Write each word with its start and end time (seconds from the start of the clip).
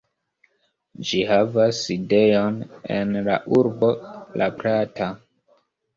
Ĝi 1.09 1.19
havas 1.31 1.81
sidejon 1.89 2.57
en 2.97 3.13
la 3.29 3.37
urbo 3.61 3.93
La 4.43 4.49
Plata. 4.63 5.15